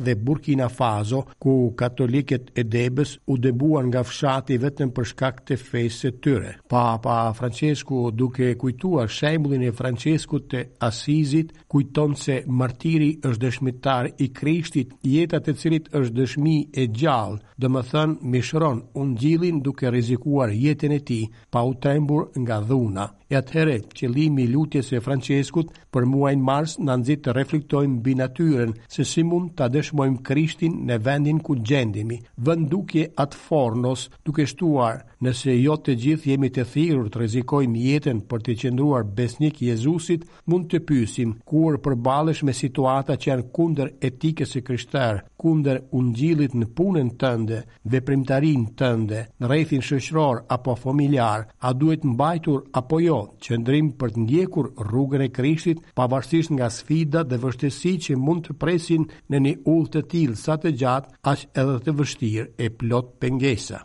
dhe 0.00 0.14
Burkina 0.14 0.68
Fazo, 0.68 1.22
ku 1.38 1.72
katoliket 1.76 2.50
e 2.58 2.64
debës 2.64 3.16
u 3.30 3.36
debuan 3.38 3.86
nga 3.90 4.02
fshati 4.02 4.58
vetën 4.62 4.90
për 4.94 5.04
shkak 5.12 5.40
të 5.46 5.56
fejse 5.58 6.10
të 6.10 6.20
tyre. 6.24 6.52
Papa 6.68 7.16
Francesku 7.34 8.10
duke 8.12 8.52
kujtuar 8.58 9.08
shembullin 9.10 9.62
e 9.62 9.72
Franciskut 9.72 10.48
të 10.50 10.64
Asizit, 10.84 11.52
kujton 11.70 12.16
se 12.16 12.40
martiri 12.46 13.14
është 13.24 13.44
dëshmitar 13.46 14.10
i 14.18 14.28
krishtit, 14.32 14.92
jetat 15.02 15.48
e 15.48 15.52
cilit 15.60 15.88
është 15.94 16.14
dëshmi 16.18 16.59
e 16.82 16.86
gjallë, 16.98 17.38
dhe 17.60 17.68
më 17.74 17.82
thënë 17.90 18.16
mishron 18.34 18.82
unë 19.02 19.16
gjilin 19.22 19.62
duke 19.64 19.92
rizikuar 19.96 20.50
jetin 20.64 20.96
e 20.98 21.00
ti 21.08 21.20
pa 21.52 21.64
u 21.70 21.72
trembur 21.82 22.22
nga 22.44 22.56
dhuna 22.68 23.06
e 23.30 23.36
atëhere 23.38 23.74
qëllimi 23.94 24.42
i 24.44 24.50
lutjes 24.50 24.88
e 24.96 25.00
Franciskut 25.04 25.68
për 25.94 26.04
muajnë 26.10 26.44
mars 26.46 26.72
në 26.82 26.96
nëzit 27.00 27.20
të 27.24 27.32
reflektojmë 27.36 28.00
bi 28.06 28.16
natyren 28.18 28.72
se 28.90 29.04
si 29.06 29.22
mund 29.26 29.52
të 29.54 29.68
adeshmojmë 29.68 30.18
krishtin 30.26 30.80
në 30.88 30.96
vendin 31.06 31.38
ku 31.46 31.54
gjendimi, 31.70 32.16
vëndukje 32.46 33.04
atë 33.22 33.40
fornos 33.44 34.08
duke 34.26 34.46
shtuar 34.50 35.04
nëse 35.22 35.54
jo 35.60 35.76
të 35.78 35.94
gjithë 36.02 36.30
jemi 36.32 36.50
të 36.50 36.64
thirur 36.72 37.10
të 37.12 37.22
rezikojmë 37.22 37.84
jetën 37.84 38.24
për 38.30 38.42
të 38.46 38.56
qendruar 38.64 39.06
besnik 39.18 39.62
Jezusit, 39.62 40.26
mund 40.50 40.66
të 40.72 40.82
pysim 40.88 41.36
kur 41.50 41.78
përbalesh 41.84 42.42
me 42.44 42.54
situata 42.62 43.14
që 43.14 43.30
janë 43.30 43.48
kunder 43.54 43.92
etikës 44.10 44.56
e 44.58 44.64
krishtar, 44.66 45.22
kunder 45.40 45.84
ungjillit 45.96 46.56
në 46.58 46.66
punën 46.76 47.14
tënde, 47.22 47.62
veprimtarin 47.94 48.66
tënde, 48.80 49.22
në 49.38 49.52
rejthin 49.54 49.86
shëshror 49.86 50.42
apo 50.56 50.74
familjar, 50.82 51.46
a 51.62 51.70
duhet 51.76 52.02
mbajtur 52.08 52.64
apo 52.80 52.98
jo 53.00 53.19
Qëndrim 53.46 53.88
për 54.02 54.12
të 54.14 54.22
ndjekur 54.24 54.68
rrugën 54.86 55.24
e 55.26 55.28
Krishtit 55.38 55.82
pavarësisht 56.00 56.54
nga 56.56 56.68
sfidat 56.76 57.30
dhe 57.32 57.40
vështësitë 57.44 58.04
që 58.08 58.18
mund 58.28 58.46
të 58.48 58.56
presin 58.64 59.06
në 59.34 59.42
një 59.48 59.54
udhë 59.74 59.92
të 59.96 60.04
tillë 60.14 60.40
sa 60.44 60.58
të 60.64 60.74
gjatë, 60.84 61.14
as 61.34 61.44
edhe 61.64 61.76
të 61.88 61.96
vështirë 62.02 62.48
e 62.68 62.72
plot 62.82 63.14
pengesa. 63.24 63.84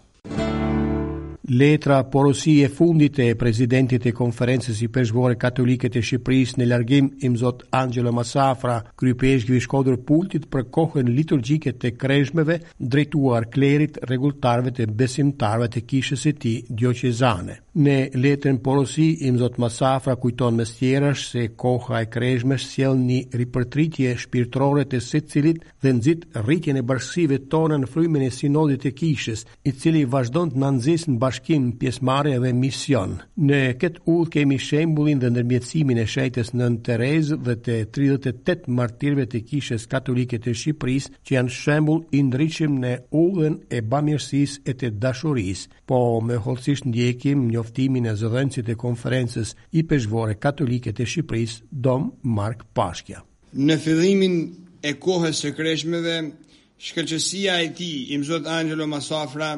Letra 1.47 2.03
porosi 2.03 2.63
e 2.63 2.67
fundit 2.69 3.19
e 3.21 3.35
prezidentit 3.37 4.01
e 4.09 4.11
konferencës 4.17 4.79
i 4.81 4.87
përshgore 4.89 5.35
katolike 5.37 5.91
të 5.93 6.01
Shqipëris 6.01 6.55
në 6.57 6.65
largim 6.65 7.09
im 7.27 7.35
zot 7.37 7.67
Angelo 7.77 8.09
Masafra, 8.17 8.79
krypesh 8.97 9.45
i 9.45 9.51
vishkodur 9.53 9.99
pultit 10.09 10.47
për 10.49 10.65
kohën 10.73 11.11
liturgjike 11.17 11.75
të 11.83 11.91
krejshmeve, 12.01 12.55
drejtuar 12.79 13.45
klerit 13.53 13.99
regulltarve 14.09 14.73
të 14.73 14.87
besimtarve 14.97 15.69
të 15.75 15.85
kishës 15.85 16.25
e 16.31 16.33
ti 16.33 16.55
djoqezane. 16.69 17.59
Në 17.75 17.95
letën 18.15 18.57
porosi 18.65 19.11
im 19.27 19.35
zot 19.41 19.57
Masafra 19.59 20.15
kujton 20.17 20.55
me 20.55 20.65
stjerash 20.65 21.25
se 21.33 21.45
koha 21.61 22.01
e 22.01 22.07
krejshme 22.09 22.55
sjell 22.57 22.95
një 22.97 23.19
ripërtritje 23.35 24.13
shpirtrore 24.23 24.85
të 24.89 25.01
se 25.03 25.19
cilit 25.29 25.61
dhe 25.83 25.91
nëzit 25.97 26.23
rritjen 26.45 26.79
e 26.79 26.85
bërshive 26.89 27.41
tonë 27.51 27.81
në 27.83 27.91
frujmen 27.93 28.23
e 28.25 28.31
sinodit 28.33 28.87
e 28.89 28.95
kishës, 28.97 29.43
i 29.67 29.75
cili 29.75 30.05
vazhdojnë 30.09 30.55
të 30.55 30.63
nëndzis 30.63 31.03
në 31.09 31.17
bërshqë 31.19 31.33
bashkim 31.35 31.77
pjesmare 31.79 32.39
dhe 32.39 32.53
mision. 32.53 33.15
Në 33.37 33.59
këtë 33.81 34.03
udh 34.07 34.29
kemi 34.31 34.57
shembullin 34.61 35.19
dhe 35.19 35.29
ndërmjetësimin 35.33 35.99
e 36.01 36.05
shejtes 36.07 36.53
Nën 36.55 36.77
Terez 36.85 37.33
dhe 37.43 37.55
të 37.63 37.75
38 37.95 38.67
martirëve 38.77 39.25
të 39.27 39.41
Kishës 39.49 39.87
Katolike 39.91 40.39
të 40.39 40.53
Shqipërisë 40.55 41.11
që 41.27 41.35
janë 41.35 41.51
shembull 41.55 42.03
i 42.11 42.21
në 42.23 42.93
udhën 43.23 43.55
e 43.77 43.81
bamirësisë 43.91 44.61
e 44.69 44.73
të 44.79 44.89
dashurisë. 45.03 45.69
Po 45.89 45.99
me 46.23 46.35
holësisht 46.45 46.85
ndjekim 46.91 47.45
njoftimin 47.51 48.05
e 48.05 48.13
zëdhënësit 48.19 48.69
e 48.69 48.75
konferencës 48.85 49.55
i 49.77 49.83
peshvore 49.89 50.35
katolike 50.37 50.93
të 50.95 51.03
Shqipëris, 51.11 51.57
dom 51.71 52.11
Mark 52.37 52.63
Pashkja. 52.75 53.23
Në 53.53 53.75
fëdhimin 53.83 54.35
e 54.89 54.93
kohës 55.03 55.41
së 55.43 55.53
kreshmeve, 55.57 56.15
shkërqësia 56.79 57.59
e 57.65 57.71
ti, 57.77 57.91
imzot 58.15 58.47
Angelo 58.47 58.87
Masafra, 58.87 59.53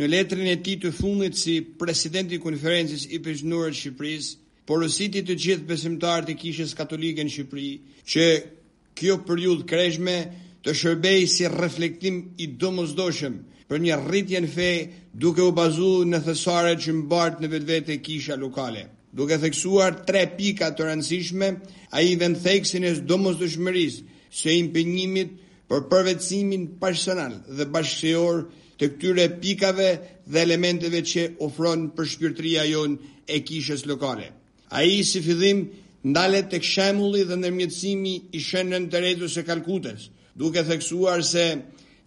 Në 0.00 0.06
letrën 0.08 0.46
e 0.48 0.54
tij 0.64 0.78
të 0.80 0.90
fundit 0.96 1.36
si 1.36 1.58
presidenti 1.80 2.38
i 2.38 2.40
konferencës 2.40 3.02
i 3.12 3.18
peshnuar 3.20 3.74
të 3.74 3.76
Shqipërisë, 3.76 4.30
porositi 4.70 5.20
të 5.26 5.34
gjithë 5.42 5.66
besimtarët 5.68 6.30
e 6.32 6.36
Kishës 6.40 6.72
Katolike 6.78 7.20
në 7.28 7.32
Shqipëri 7.34 7.72
që 8.14 8.24
kjo 8.96 9.18
periudhë 9.28 9.66
kreshme 9.72 10.14
të 10.64 10.74
shërbejë 10.80 11.26
si 11.34 11.50
reflektim 11.56 12.22
i 12.40 12.46
domosdoshëm 12.64 13.36
për 13.68 13.82
një 13.84 13.98
rritje 14.06 14.40
në 14.46 14.50
fe 14.54 14.70
duke 15.24 15.44
u 15.44 15.52
bazu 15.60 15.90
në 16.08 16.22
thesaret 16.28 16.80
që 16.86 16.94
mbart 17.02 17.44
në 17.44 17.52
vetëvete 17.56 17.92
e 17.98 18.02
kisha 18.08 18.40
lokale. 18.40 18.86
Duke 19.12 19.36
theksuar 19.44 19.98
tre 20.08 20.24
pika 20.38 20.72
të 20.72 20.88
rëndësishme, 20.88 21.52
a 21.92 22.00
i 22.00 22.16
vend 22.16 22.40
theksin 22.44 22.88
e 22.88 22.94
sdomës 23.02 23.36
dëshmëris 23.44 24.00
se 24.40 24.56
impenjimit 24.56 25.36
për 25.68 25.84
përvecimin 25.92 26.66
personal 26.80 27.36
dhe 27.48 27.68
bashkësior 27.76 28.44
të 28.78 28.88
këtyre 28.94 29.26
pikave 29.40 29.88
dhe 30.26 30.40
elementeve 30.42 31.00
që 31.04 31.26
ofron 31.44 31.90
për 31.96 32.06
shpirtria 32.14 32.64
jonë 32.70 33.14
e 33.28 33.40
kishës 33.46 33.86
lokale. 33.86 34.28
A 34.72 34.82
i 34.88 35.02
si 35.04 35.20
fydhim 35.24 35.66
ndalet 36.12 36.48
të 36.50 36.60
këshemulli 36.64 37.24
dhe 37.28 37.36
nërmjëtsimi 37.38 38.14
i 38.36 38.40
shenën 38.40 38.88
të 38.90 39.00
rejtës 39.04 39.36
e 39.40 39.44
kalkutës, 39.48 40.08
duke 40.36 40.64
theksuar 40.64 41.22
se 41.24 41.44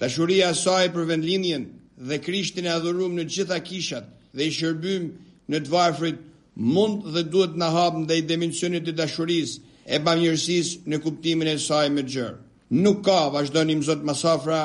dashuria 0.02 0.54
saj 0.54 0.90
për 0.94 1.06
vendlinjen 1.12 1.66
dhe 2.10 2.18
krishtin 2.22 2.66
e 2.66 2.74
adhurum 2.76 3.14
në 3.16 3.28
gjitha 3.32 3.62
kishat 3.64 4.10
dhe 4.36 4.44
i 4.50 4.56
shërbym 4.58 5.12
në 5.50 5.62
të 5.66 5.72
varfrit 5.72 6.18
mund 6.56 7.06
dhe 7.14 7.24
duhet 7.30 7.56
në 7.56 7.68
hapën 7.78 8.08
dhe 8.10 8.18
i 8.18 8.26
dimensionit 8.28 8.84
të 8.88 8.96
dashuris 8.98 9.60
e 9.86 10.00
bamjërsis 10.06 10.78
në 10.90 10.98
kuptimin 11.04 11.48
e 11.48 11.58
saj 11.60 11.90
me 11.94 12.02
gjërë. 12.04 12.38
Nuk 12.76 13.04
ka, 13.06 13.30
vazhdonim 13.30 13.84
zot 13.86 14.02
masafra, 14.04 14.62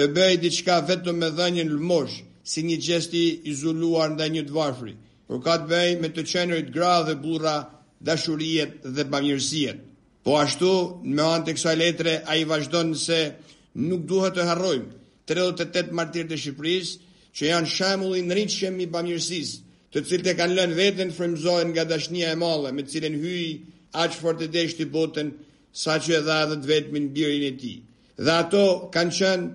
të 0.00 0.06
bëjë 0.16 0.40
diçka 0.40 0.76
vetëm 0.88 1.18
me 1.20 1.28
dhënien 1.36 1.68
e 1.68 1.74
lmosh, 1.76 2.16
si 2.50 2.62
një 2.64 2.76
gest 2.86 3.12
i 3.14 3.24
izoluar 3.50 4.14
ndaj 4.14 4.30
një 4.32 4.44
të 4.46 4.54
varfrit, 4.56 4.96
por 5.28 5.42
ka 5.44 5.54
të 5.60 5.68
bëjë 5.72 5.98
me 6.00 6.08
të 6.14 6.22
qenërit 6.32 6.70
gra 6.76 6.94
dhe 7.06 7.14
burra, 7.22 7.56
dashuriet 8.00 8.80
dhe 8.96 9.04
bamirësiet. 9.12 9.78
Po 10.24 10.38
ashtu, 10.40 10.72
me 11.14 11.22
anë 11.32 11.44
të 11.48 11.52
kësaj 11.56 11.76
letre 11.76 12.14
ai 12.32 12.40
vazhdon 12.48 12.94
se 12.96 13.18
nuk 13.88 14.06
duhet 14.08 14.34
të 14.36 14.46
harrojmë 14.48 14.90
38 15.28 15.92
martirë 15.96 16.30
të 16.32 16.38
Shqipërisë 16.42 17.14
që 17.36 17.50
janë 17.50 17.70
shembull 17.74 18.16
i 18.18 18.24
ndritshëm 18.26 18.80
i 18.82 18.88
bamirësisë, 18.94 19.60
të 19.92 20.02
cilët 20.08 20.32
e 20.32 20.36
kanë 20.38 20.56
lënë 20.58 20.78
veten 20.80 21.12
frimzojnë 21.16 21.70
nga 21.74 21.84
dashnia 21.92 22.32
e 22.32 22.38
madhe 22.40 22.72
me 22.72 22.82
të 22.86 22.92
cilën 22.94 23.18
hyi 23.20 23.48
aq 24.02 24.16
fort 24.22 24.38
të 24.40 24.48
deshti 24.54 24.86
botën 24.94 25.30
saqë 25.84 26.14
edhe 26.20 26.34
atë 26.42 26.66
vetmin 26.68 27.08
birin 27.14 27.44
e 27.50 27.56
tij. 27.60 27.76
Dhe 28.24 28.32
ato 28.40 28.64
kanë 28.94 29.16
qenë 29.18 29.46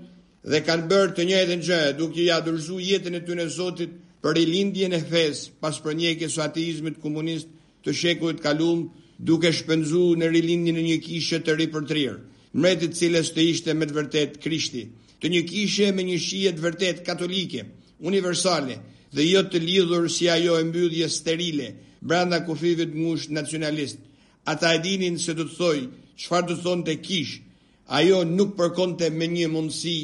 dhe 0.45 0.61
kanë 0.61 0.85
bërë 0.89 1.13
të 1.17 1.23
njëjtën 1.25 1.61
gjë, 1.65 1.79
duke 1.97 2.21
ja 2.21 2.37
dërzu 2.45 2.77
jetën 2.79 3.15
e 3.17 3.21
ty 3.25 3.33
në 3.35 3.47
Zotit 3.55 3.89
për 4.21 4.35
rilindjen 4.37 4.93
e 4.93 5.01
fesë 5.09 5.51
pas 5.59 5.77
për 5.83 5.97
së 6.29 6.41
ateizmit 6.43 6.99
komunist 7.01 7.47
të 7.83 7.93
shekujt 7.99 8.41
kalum, 8.43 8.91
duke 9.17 9.51
shpenzu 9.53 10.15
në 10.17 10.29
rilindjen 10.33 10.77
e 10.77 10.83
një 10.89 10.97
kishë 11.05 11.39
të 11.43 11.55
ri 11.57 11.67
për 11.73 11.83
trirë, 11.89 12.15
mretit 12.53 12.93
cilës 12.97 13.31
të 13.33 13.41
ishte 13.51 13.73
me 13.73 13.85
të 13.85 13.93
vërtet 13.97 14.39
krishti, 14.43 14.85
të 15.21 15.25
një 15.33 15.41
kishë 15.49 15.91
me 15.95 16.03
një 16.03 16.17
shije 16.19 16.51
të 16.55 16.63
vërtet 16.65 16.97
katolike, 17.05 17.61
universale, 18.01 18.75
dhe 19.15 19.23
jo 19.25 19.41
të 19.49 19.59
lidhur 19.67 20.09
si 20.09 20.29
ajo 20.29 20.59
e 20.59 20.63
mbydhje 20.63 21.09
sterile, 21.09 21.67
branda 22.01 22.39
kufivit 22.45 22.93
ngush 22.95 23.29
nacionalist. 23.29 23.97
Ata 24.45 24.73
e 24.75 24.79
dinin 24.83 25.17
se 25.17 25.33
të 25.33 25.45
thoj, 25.57 25.87
qëfar 26.17 26.43
të 26.47 26.57
thonë 26.63 26.85
të 26.85 26.95
kishë, 27.05 27.41
ajo 27.87 28.23
nuk 28.25 28.53
përkonte 28.57 29.09
me 29.09 29.27
një 29.27 29.47
mundësi 29.49 29.97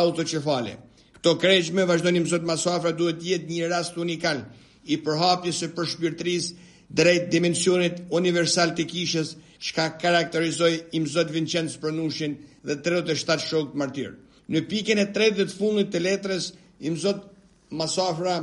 autoqefale. 0.00 0.76
Këto 1.18 1.32
kreqme 1.42 1.84
vazhdonim 1.88 2.26
sot 2.30 2.46
masafra 2.46 2.92
duhet 2.94 3.18
të 3.20 3.30
jetë 3.32 3.50
një 3.54 3.68
rast 3.72 3.96
unikal 3.98 4.44
i 4.92 4.96
përhapjes 5.04 5.58
së 5.64 5.72
përshpirtërisë 5.76 6.66
drejt 6.98 7.26
dimensionit 7.34 8.04
universal 8.18 8.70
të 8.78 8.84
kishës 8.92 9.32
shka 9.58 9.88
karakterizoj 10.02 10.72
im 10.96 11.08
Zot 11.10 11.32
Vincenz 11.34 11.74
Pranushin 11.82 12.36
dhe 12.64 12.76
37 12.84 13.48
shokët 13.50 13.74
martir. 13.76 14.14
Në 14.48 14.62
pikën 14.70 15.02
e 15.02 15.08
30 15.12 15.50
të 15.50 15.58
fundit 15.58 15.90
të 15.92 16.00
letrës, 16.06 16.52
im 16.80 16.94
Zot 16.96 17.24
Masafra 17.76 18.38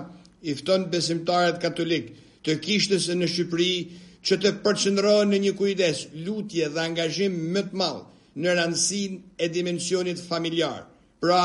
ifton 0.46 0.84
besimtarët 0.92 1.58
katolik 1.64 2.12
të 2.46 2.58
kishtës 2.66 3.08
në 3.18 3.26
Shqipëri 3.32 3.78
që 4.28 4.38
të 4.44 4.52
përqendrohen 4.66 5.32
në 5.34 5.40
një 5.48 5.54
kujdes, 5.58 6.02
lutje 6.28 6.68
dhe 6.76 6.84
angazhim 6.84 7.40
më 7.56 7.64
të 7.72 7.80
madh 7.80 8.04
në 8.44 8.54
rëndësin 8.60 9.18
e 9.42 9.50
dimensionit 9.56 10.22
familjarë 10.30 10.84
pra 11.22 11.44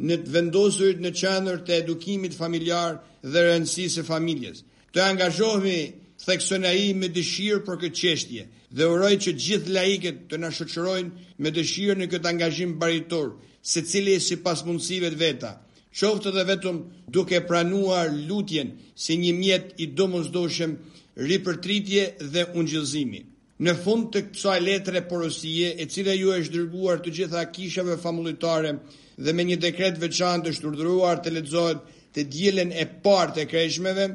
në 0.00 0.16
të 0.24 0.32
vendosurit 0.34 1.00
në 1.04 1.10
qëndër 1.20 1.58
të 1.66 1.74
edukimit 1.82 2.36
familjar 2.38 2.96
dhe 3.22 3.42
rëndësis 3.50 3.98
e 4.00 4.04
familjes. 4.08 4.62
Të 4.94 5.02
angazhohemi 5.02 5.80
thekson 6.24 6.64
ai 6.68 6.92
me 6.96 7.08
dëshirë 7.12 7.64
për 7.66 7.78
këtë 7.82 7.96
çështje 8.00 8.46
dhe 8.76 8.88
uroj 8.92 9.12
që 9.24 9.34
gjithë 9.44 9.74
laiket 9.76 10.20
të 10.30 10.38
na 10.40 10.50
shoqërojnë 10.56 11.34
me 11.42 11.50
dëshirë 11.56 11.98
në 12.00 12.08
këtë 12.12 12.28
angazhim 12.32 12.78
baritor, 12.80 13.34
secili 13.62 14.16
sipas 14.20 14.64
mundësive 14.66 15.10
të 15.12 15.20
veta, 15.20 15.52
qoftë 15.92 16.30
edhe 16.32 16.44
vetëm 16.48 16.78
duke 17.12 17.40
pranuar 17.48 18.08
lutjen 18.14 18.72
si 18.94 19.18
një 19.18 19.32
mjet 19.40 19.72
i 19.84 19.90
domosdoshëm 19.98 20.74
ripërtritje 21.20 22.06
dhe 22.20 22.46
ungjëllëzimi. 22.56 23.20
Në 23.60 23.72
fund 23.84 24.06
të 24.12 24.20
kësaj 24.30 24.56
letre 24.64 25.02
porosie, 25.04 25.74
e 25.82 25.84
cila 25.92 26.14
ju 26.16 26.30
është 26.32 26.54
dërguar 26.56 27.02
të 27.04 27.12
gjitha 27.16 27.42
kishave 27.52 27.98
familjetare 28.00 28.72
dhe 29.20 29.32
me 29.36 29.44
një 29.44 29.56
dekret 29.62 29.98
veçantë 30.00 30.46
të 30.48 30.54
shturdruar 30.58 31.20
të 31.22 31.32
letëzohet 31.36 31.80
të 32.14 32.22
djelen 32.34 32.70
e 32.82 32.86
partë 33.04 33.42
e 33.44 33.48
kreshmeve, 33.52 34.06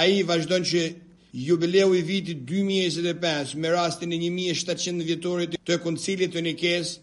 a 0.00 0.06
i 0.14 0.22
vazhdojnë 0.28 0.68
që 0.70 0.82
jubileu 1.48 1.92
i 1.98 2.02
vitit 2.08 2.40
2025 2.48 3.54
me 3.62 3.70
rastin 3.74 4.12
e 4.16 4.20
1700 4.24 5.04
vjetorit 5.10 5.58
të 5.68 5.76
koncilit 5.84 6.32
të 6.34 6.42
nikes 6.48 6.94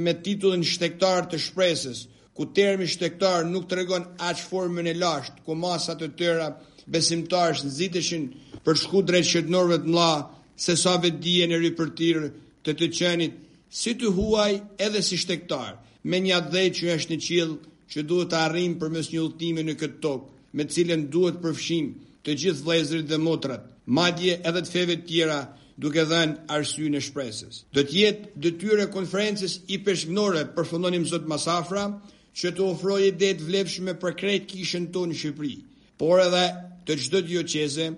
me 0.00 0.14
titullin 0.24 0.62
shtektar 0.64 1.26
të 1.28 1.40
shpresës, 1.46 2.04
ku 2.34 2.46
termi 2.58 2.86
shtektar 2.88 3.44
nuk 3.50 3.66
të 3.68 3.80
regon 3.80 4.06
aqë 4.30 4.46
formën 4.52 4.88
e 4.88 4.94
lashtë, 5.02 5.42
ku 5.44 5.58
masat 5.64 6.00
të 6.00 6.12
tëra 6.20 6.46
besimtarës 6.90 7.64
në 7.66 7.74
ziteshin 7.78 8.30
për 8.64 8.78
shku 8.84 9.02
drejtë 9.10 9.30
shetnorve 9.34 9.80
të 9.82 9.90
mla, 9.92 10.12
se 10.60 10.76
sa 10.78 10.94
vetë 11.02 11.20
dje 11.26 11.50
në 11.50 11.58
rypërtirë 11.66 12.32
të 12.64 12.78
të 12.78 12.90
qenit, 12.98 13.36
si 13.82 13.92
të 14.00 14.14
huaj 14.16 14.50
edhe 14.86 15.02
si 15.06 15.18
shtektarë 15.22 15.76
me 16.08 16.20
një 16.20 16.34
atë 16.36 16.52
dhejtë 16.54 16.76
që 16.78 16.92
është 16.96 17.12
në 17.12 17.22
qilë, 17.26 17.56
që 17.92 18.04
duhet 18.08 18.30
të 18.32 18.38
arrim 18.40 18.76
për 18.80 18.92
mes 18.94 19.08
një 19.12 19.24
lëtime 19.24 19.64
në 19.66 19.74
këtë 19.80 19.98
tokë, 20.04 20.28
me 20.56 20.66
cilën 20.74 21.02
duhet 21.14 21.40
përfshim 21.42 21.90
të 22.24 22.36
gjithë 22.42 22.64
vlezrit 22.66 23.08
dhe 23.10 23.18
motrat, 23.20 23.64
madje 23.86 24.36
edhe 24.48 24.62
të 24.62 24.72
feve 24.72 24.96
tjera 25.08 25.38
duke 25.80 26.04
dhenë 26.06 26.46
arsy 26.56 26.88
në 26.92 27.00
shpresës. 27.04 27.62
Do 27.74 27.84
tjetë 27.90 28.32
dë 28.36 28.52
tyre 28.60 28.86
konferences 28.96 29.58
i 29.72 29.78
përshmënore 29.84 30.44
për 30.54 30.68
fundonim 30.72 31.06
Zotë 31.08 31.28
Masafra, 31.28 31.84
që 32.36 32.52
të 32.56 32.64
ofroj 32.68 33.00
e 33.08 33.12
detë 33.20 33.46
vlepshme 33.48 33.94
për 34.02 34.16
krejt 34.20 34.46
kishën 34.52 34.88
tonë 34.94 35.12
në 35.12 35.20
Shqipëri, 35.20 35.54
por 35.98 36.20
edhe 36.22 36.44
të 36.86 36.96
gjithë 37.00 37.22
dhe 37.28 37.44
qese 37.52 37.88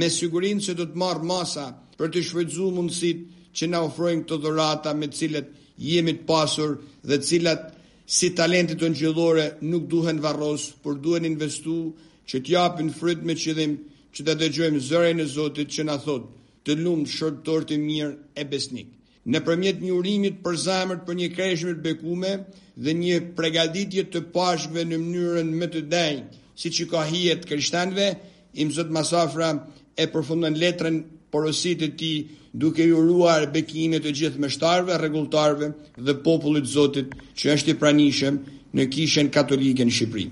me 0.00 0.08
sigurin 0.10 0.58
që 0.60 0.74
do 0.74 0.86
të 0.90 0.98
marë 0.98 1.22
masa 1.24 1.68
për 1.98 2.10
të 2.12 2.22
shvëdzu 2.28 2.66
mundësit 2.74 3.20
që 3.56 3.68
na 3.70 3.84
ofrojnë 3.86 4.24
këtë 4.26 4.38
dhurata 4.42 4.92
me 4.98 5.06
cilët 5.14 5.52
jemi 5.78 6.12
të 6.18 6.26
pasur 6.26 6.76
dhe 7.02 7.18
cilat 7.22 7.72
si 8.06 8.30
talentit 8.34 8.80
të 8.80 8.88
njëllore 8.92 9.44
nuk 9.62 9.86
duhen 9.90 10.20
varros, 10.22 10.70
por 10.82 10.94
duhen 11.00 11.24
investu 11.24 11.94
që 12.28 12.42
t'japin 12.44 12.90
fryt 12.90 13.22
me 13.24 13.34
qëdhim 13.34 13.76
që 14.14 14.20
të 14.26 14.34
dëgjojmë 14.40 14.80
zërejnë 14.88 15.22
e 15.22 15.26
Zotit 15.26 15.68
që 15.74 15.84
na 15.86 15.96
thot 16.04 16.24
të 16.66 16.76
lumë 16.82 17.06
shërptor 17.16 17.64
të 17.68 17.76
mirë 17.78 18.16
e 18.40 18.44
besnik. 18.50 18.86
Në 19.26 19.40
përmjet 19.46 19.80
një 19.82 19.92
urimit 19.92 20.36
për 20.44 20.54
zamërt 20.64 21.04
për 21.06 21.14
një 21.20 21.28
kreshmet 21.34 21.82
bekume 21.82 22.32
dhe 22.76 22.92
një 22.94 23.20
pregaditje 23.36 24.04
të 24.10 24.20
pashkve 24.34 24.84
në 24.86 24.98
mënyrën 25.02 25.50
më 25.60 25.66
të 25.74 25.80
dajnë 25.90 26.24
si 26.56 26.70
që 26.74 26.84
ka 26.90 27.02
hijet 27.10 27.46
kërështanve, 27.48 28.08
im 28.62 28.70
Zot 28.72 28.88
Masafra 28.90 29.50
e 29.96 30.06
përfundën 30.12 30.56
letrën 30.56 31.02
porositit 31.30 31.96
ti 31.98 32.12
duke 32.58 32.82
i 32.84 32.92
uruar 32.94 33.44
bekime 33.54 33.98
të 34.00 34.12
gjithë 34.20 34.42
mështarve, 34.44 34.96
rregulltarve 35.02 35.68
dhe 36.06 36.14
popullit 36.26 36.68
Zotit 36.72 37.12
që 37.40 37.52
është 37.56 37.72
i 37.74 37.78
pranishëm 37.82 38.38
në 38.78 38.88
Kishën 38.96 39.30
Katolike 39.36 39.84
në 39.90 39.96
Shqipëri. 39.98 40.26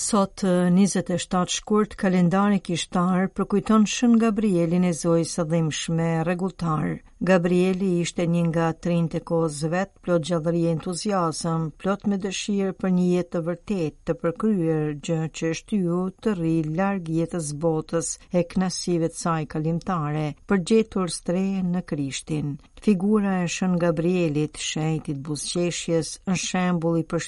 Sot 0.00 0.42
27 0.76 1.50
shkurt 1.56 1.94
kalendari 2.00 2.58
kishtar 2.66 3.26
përkujton 3.36 3.86
Shën 3.94 4.16
Gabrielin 4.24 4.88
e 4.90 4.92
Zojës 5.04 5.36
së 5.38 5.46
dhimshme 5.54 6.10
rregulltar. 6.28 6.88
Gabrieli 7.22 7.88
ishte 8.00 8.24
një 8.32 8.42
nga 8.48 8.66
trin 8.84 9.08
të 9.14 9.18
kozë 9.30 9.82
plot 10.06 10.22
gjallëri 10.28 10.62
e 10.68 10.70
entuziasëm, 10.74 11.66
plot 11.82 12.06
me 12.08 12.16
dëshirë 12.22 12.70
për 12.80 12.94
një 12.98 13.04
jetë 13.10 13.30
të 13.34 13.42
vërtet 13.48 13.98
të 14.08 14.14
përkryer 14.22 14.94
gjë 15.08 15.18
që 15.40 15.50
është 15.56 15.80
ju 15.82 15.98
të 16.24 16.34
ri 16.40 16.54
larg 16.80 17.10
jetës 17.18 17.50
botës 17.66 18.08
e 18.40 18.44
knasive 18.54 19.12
të 19.12 19.20
saj 19.20 19.44
kalimtare, 19.52 20.24
për 20.48 20.64
gjetur 20.72 21.12
strejë 21.20 21.62
në 21.76 21.84
krishtin. 21.92 22.54
Figura 22.80 23.34
e 23.42 23.48
shën 23.52 23.74
Gabrielit, 23.76 24.56
shëjtit 24.56 25.18
busqeshjes, 25.26 26.14
në 26.26 26.36
shembul 26.46 26.94
i 27.02 27.04
për 27.10 27.26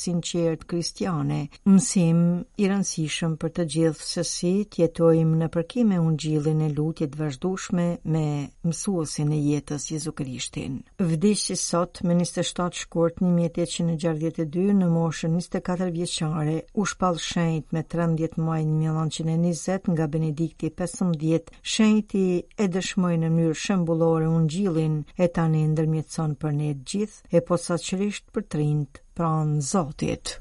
sinqert 0.00 0.62
kristiane, 0.70 1.40
mësim 1.66 2.20
i 2.62 2.68
rëndësishëm 2.70 3.34
për 3.42 3.50
të 3.56 3.66
gjithë 3.74 4.06
sësit, 4.12 4.78
jetojmë 4.84 5.40
në 5.42 5.48
përkime 5.56 5.98
unë 6.04 6.16
gjillin 6.22 6.60
e 6.62 6.70
lutit 6.78 7.18
vazhdushme 7.18 7.90
me 8.04 8.26
mësues 8.62 9.15
pasin 9.16 9.32
e 9.32 9.38
jetës 9.42 9.84
Jezu 9.90 10.12
Krishtin. 10.12 10.72
Vdishi 11.00 11.54
sot, 11.56 12.02
me 12.04 12.12
27 12.18 12.74
shkurt 12.82 13.22
1862, 13.22 14.74
në 14.76 14.88
moshën 14.92 15.32
24 15.38 15.88
vjeqare, 15.94 16.56
u 16.74 16.84
shpal 16.92 17.16
shenjt 17.30 17.72
me 17.72 17.80
13 17.96 18.36
majnë 18.50 18.92
1920 18.98 19.88
nga 19.94 20.06
Benedikti 20.16 20.68
15, 20.82 21.48
shenjti 21.76 22.26
e 22.44 22.68
dëshmoj 22.76 23.14
në 23.22 23.32
mënyrë 23.38 23.56
shembullore 23.64 24.28
unë 24.36 24.50
gjilin 24.52 25.00
e 25.16 25.30
tani 25.38 25.64
ndërmjetëson 25.72 26.36
për 26.44 26.58
ne 26.60 26.74
gjithë, 26.76 27.30
e 27.36 27.40
posa 27.48 27.80
qërisht 27.88 28.28
për 28.36 28.48
trindë 28.52 29.06
pranë 29.16 29.62
Zotit. 29.72 30.40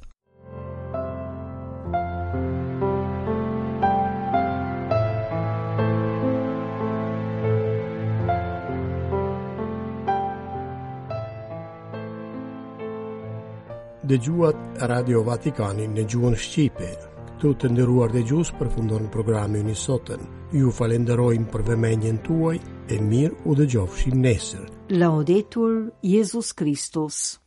dhe 14.06 14.18
gjuat 14.22 14.56
Radio 14.90 15.24
Vatikani 15.26 15.88
në 15.90 16.04
gjuhën 16.14 16.36
Shqipe. 16.38 16.90
Këtu 17.36 17.52
të 17.62 17.70
ndëruar 17.74 18.12
dhe 18.14 18.22
gjusë 18.30 18.56
për 18.60 18.70
fundon 18.76 19.10
në 19.10 19.64
një 19.68 19.76
sotën. 19.76 20.22
Ju 20.54 20.72
falenderojmë 20.72 21.50
për 21.52 21.62
vëmenjen 21.72 22.22
tuaj 22.24 22.60
e 22.90 23.00
mirë 23.02 23.36
u 23.46 23.56
dhe 23.56 24.14
nesër. 24.28 24.66
Laudetur 24.90 25.92
Jezus 26.02 26.54
Kristus. 26.54 27.40